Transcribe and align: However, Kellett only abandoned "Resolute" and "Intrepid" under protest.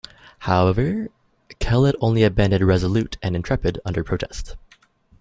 However, 0.49 1.09
Kellett 1.59 1.95
only 2.01 2.23
abandoned 2.23 2.65
"Resolute" 2.65 3.19
and 3.21 3.35
"Intrepid" 3.35 3.79
under 3.85 4.03
protest. 4.03 4.55